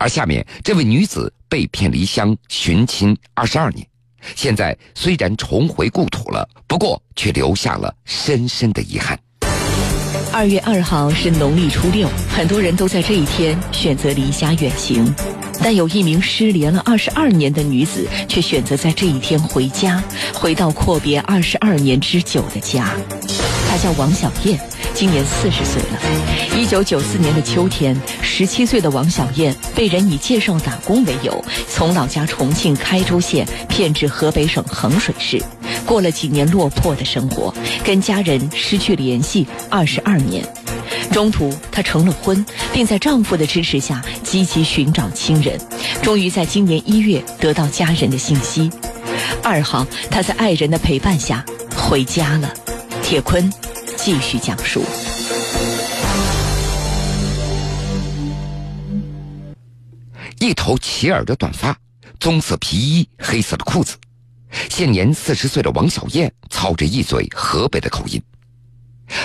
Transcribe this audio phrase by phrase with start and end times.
[0.00, 3.86] 而下面这位女子被骗离乡寻亲二十二年，
[4.34, 9.18] 现在虽然重回故土了，不过却留下了深深的遗憾。
[10.32, 15.14] 二月二号是农历初六，很多人都在这一天选择离家远行，
[15.62, 22.96] 但有一名失联了二十二年的女子，却选择在这一天回家，回到阔别二十二年之久的家。
[23.68, 24.58] 她叫王小燕，
[25.00, 26.58] 今年四十岁了。
[26.58, 35.42] 一九九四年的秋天，十七岁的王小燕被人以介绍打工为由，从老家重庆开州县骗至河北省衡水市。
[35.86, 37.50] 过了几年落魄的生活，
[37.82, 40.46] 跟家人失去联系二十二年。
[41.10, 45.58] 中途，她成了婚，并在丈夫的支持下积极寻找亲人。
[46.02, 48.70] 终于在今年一月得到家人的信息。
[49.42, 51.42] 二号，她在爱人的陪伴下
[51.74, 52.52] 回家了。
[53.02, 53.50] 铁坤
[54.12, 54.84] 继续讲述：
[60.40, 61.78] 一头齐耳的短发，
[62.18, 63.96] 棕色皮衣，黑色的裤子。
[64.68, 68.20] 现年四十岁的王小燕操着一嘴河北的口音，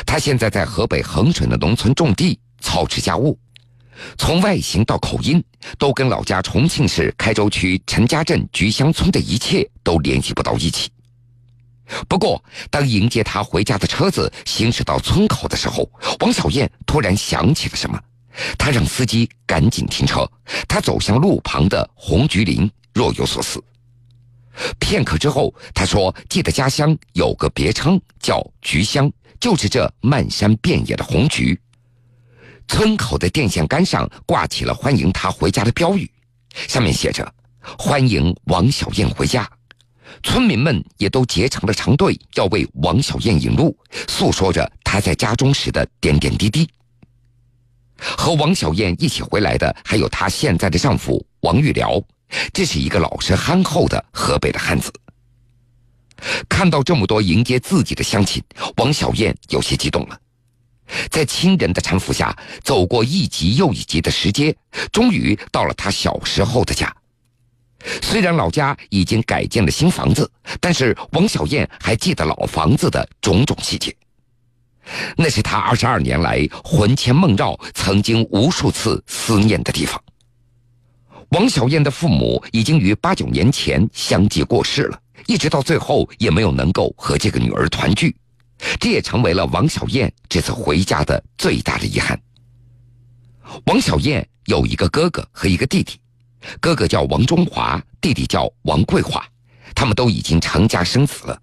[0.05, 3.39] 她现在在河北衡水的农村种地，操持家务，
[4.19, 5.43] 从外形到口音，
[5.79, 10.91] 都跟老家重庆市开州区陈家镇菊香村的一切都联系不到一起。
[12.07, 17.99] 不过，当迎接他回家的车子行驶到村口的时候，王小燕突然想起了什么，
[18.57, 20.29] 她让司机赶紧停车，
[20.67, 23.63] 她走向路旁的红菊林，若有所思。
[24.79, 31.59] 片刻之后，他说：“记得家乡有个别称叫菊乡，就是这漫山遍野的红菊。”
[32.67, 36.09] 村口的电线杆上挂起了欢迎他回家的标语，
[36.69, 37.29] 上面写着
[37.77, 39.45] ：“欢迎王小燕回家。”
[40.23, 46.69] 村民们也都结成了长队，要为王小燕引路，诉说着她在家中时的点点滴滴。
[47.97, 52.01] 和王小燕一起回来的还有她现在的丈夫王玉辽。
[52.51, 54.91] 这是一个老实憨厚的河北的汉子。
[56.49, 58.43] 看到这么多迎接自己的乡亲，
[58.77, 60.19] 王小燕有些激动了。
[61.09, 64.55] 在亲人的搀扶下，走过一级又一级的石阶，
[64.91, 66.93] 终于到了她小时候的家。
[68.01, 70.29] 虽然老家已经改建了新房子，
[70.59, 73.95] 但是王小燕还记得老房子的种种细节。
[75.17, 80.01] 那是她二十二年来魂牵梦绕、曾经无数次思念的地方。
[81.29, 88.15] 王小燕的父母已经于八九年前相继过世了，一直到最后也没有能够和这个女儿团聚，
[88.79, 92.19] 这也成为了王小燕这次回家的最大的遗憾。
[93.65, 95.99] 王小燕有一个哥哥和一个弟弟，
[96.59, 99.25] 哥哥叫王中华，弟弟叫王桂华，
[99.73, 101.41] 他们都已经成家生子了。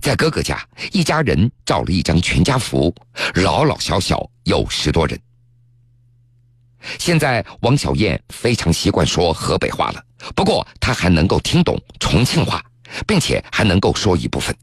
[0.00, 2.94] 在哥哥家，一家人照了一张全家福，
[3.34, 5.18] 老老小小有十多人。
[6.98, 12.64] 现在王小燕非常习惯说河北话了，不过她还能够听懂重庆话，
[13.06, 14.56] 并且还能够说一部分。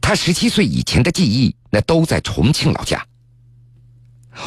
[0.00, 3.04] 她十七岁以前的记忆，那都在重庆老家。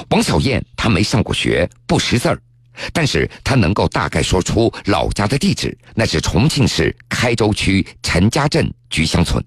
[0.09, 2.41] 王小燕她没上过学，不识字儿，
[2.93, 9.43] 但是他能够大概说出老家的地址，那是重庆市开州区陈家镇菊香村。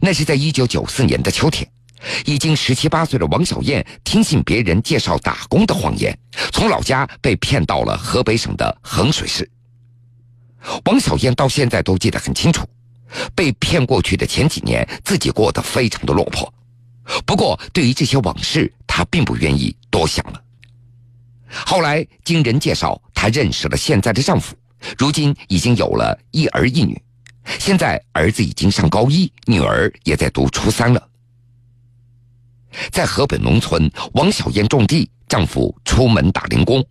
[0.00, 1.68] 那是在一九九四年的秋天。
[2.26, 6.14] 已经十七八岁的王小燕听信别人介绍打工的谎言，
[6.52, 9.50] 从老家被骗到了河北省的衡水市。
[10.84, 12.68] 王小燕到现在都记得很清楚，
[13.34, 16.52] 被骗过去的前几年，自己过得非常的落魄。
[17.24, 20.43] 不过，对于这些往事，她并不愿意多想了。
[21.66, 24.56] 后来经人介绍，她认识了现在的丈夫，
[24.98, 27.00] 如今已经有了一儿一女。
[27.58, 31.08] 现在儿子已经上高一，女儿也在读初三了。
[32.90, 36.84] 在河北农村，王小燕种地，丈夫出门打零工。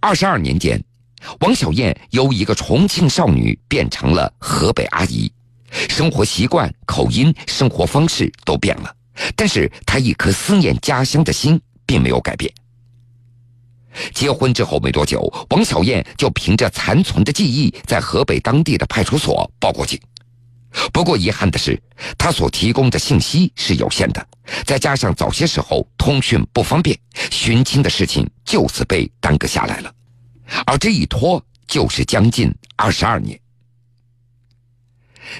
[0.00, 0.82] 二十二年间，
[1.40, 5.30] 王小燕由一个重庆少女变成了河北阿姨，
[5.70, 8.92] 生活习惯、口音、生活方式都变了，
[9.36, 12.52] 但是她一颗思念家乡的心并没有改变。
[14.12, 15.20] 结婚之后没多久，
[15.50, 20.00] 王小燕就凭着残存的记忆，在河北当地的派出所报过警。
[20.92, 21.80] 不过遗憾的是，
[22.18, 24.26] 她所提供的信息是有限的，
[24.64, 26.98] 再加上早些时候通讯不方便，
[27.30, 29.92] 寻亲的事情就此被耽搁下来了。
[30.66, 33.38] 而这一拖就是将近二十二年。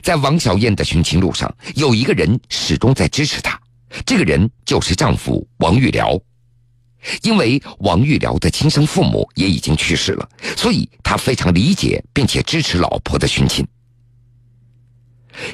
[0.02, 3.60] 在王小燕的寻亲路上，有一个人始终在支持她，
[4.06, 6.18] 这个人就是丈夫王玉辽。
[7.22, 13.66] 因为王玉辽的亲生父母也已经去世了，所以他非常理解并且支持老婆的寻亲。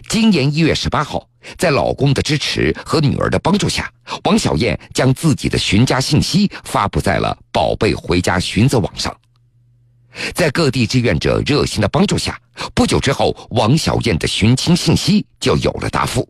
[0.08, 1.28] 今年一月十八号，
[1.58, 3.92] 在老公的支持和女儿的帮助下，
[4.24, 9.14] 王小燕将自己的寻家信息发布在了“宝贝回家寻子网”上。
[10.34, 12.40] 在各地志愿者热心的帮助下，
[12.74, 16.28] 不久之后，王小燕的寻亲信息就有了答复。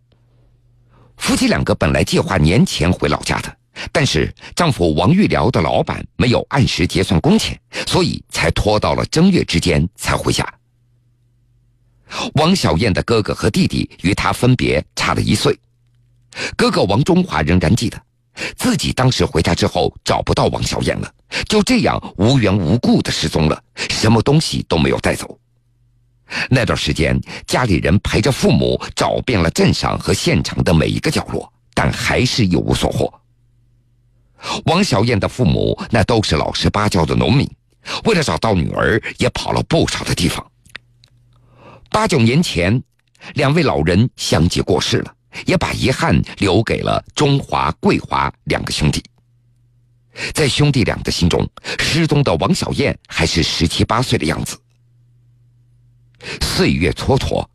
[1.19, 3.55] 夫妻两个本来计划年前回老家的，
[3.91, 10.47] 但是丈夫王玉辽的老板没有按时结算工钱，所以才拖到了正月之间才回家。
[12.35, 15.59] 王小燕的哥哥和弟弟与她分别差了一岁，
[16.57, 17.99] 哥哥王中华仍然记得，
[18.57, 21.11] 自己当时回家之后找不到王小燕了，
[21.49, 25.39] 就这样无缘无故的失踪了，什么东西都没有带走。
[26.51, 33.13] 那段时间，家里人陪着父母找遍了镇上和县城的每一个角落，但还是一无所获。
[34.65, 37.49] 王小燕的父母那都是老实巴交的农民，
[38.05, 40.45] 为了找到女儿，也跑了不少的地方。
[41.91, 42.83] 八九年前，
[43.35, 45.15] 两位老人相继过世了，
[45.47, 49.03] 也把遗憾留给了中华、桂华两个兄弟。
[50.35, 51.49] 在兄弟俩的心中，
[51.79, 54.59] 失踪的王小燕还是十七八岁的样子。
[56.41, 57.47] 岁月蹉跎，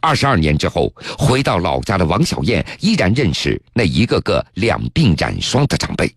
[0.00, 6.12] 二十二年之后，回到老家的王小燕依然认识那一个个两鬓染霜的长辈，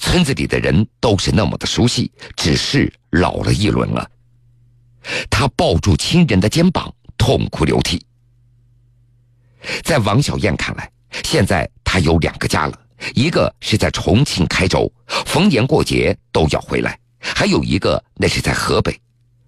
[0.00, 4.10] 村子里的人都是那么的熟悉，只是老了一轮了。
[5.30, 8.04] 他抱住亲人的肩膀，痛哭流涕。
[9.82, 10.90] 在王小燕看来，
[11.24, 12.78] 现在她有两个家了，
[13.14, 14.92] 一个是在重庆开州，
[15.26, 19.00] 逢年过节都要回来；还有一个那是在河北，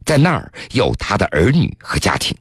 [0.04, 2.36] 在那儿有他的儿女和家庭。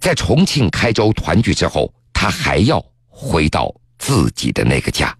[0.00, 5.16] 在重庆开州团聚之后，他还要回到自己的那个家。